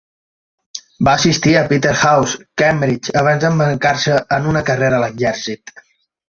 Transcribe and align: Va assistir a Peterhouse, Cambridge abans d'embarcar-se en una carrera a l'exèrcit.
Va 1.07 1.11
assistir 1.19 1.53
a 1.59 1.61
Peterhouse, 1.73 2.39
Cambridge 2.63 3.13
abans 3.21 3.45
d'embarcar-se 3.45 4.19
en 4.39 4.49
una 4.55 4.65
carrera 4.71 4.99
a 5.01 5.05
l'exèrcit. 5.05 5.77